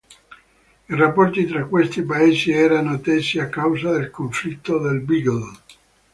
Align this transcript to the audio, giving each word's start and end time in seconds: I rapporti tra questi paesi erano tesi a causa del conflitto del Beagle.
I 0.89 0.95
rapporti 0.95 1.45
tra 1.45 1.67
questi 1.67 2.01
paesi 2.01 2.49
erano 2.49 2.99
tesi 3.01 3.37
a 3.37 3.49
causa 3.49 3.91
del 3.91 4.09
conflitto 4.09 4.79
del 4.79 4.99
Beagle. 5.01 5.51